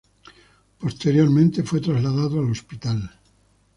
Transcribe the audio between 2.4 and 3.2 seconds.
hospital.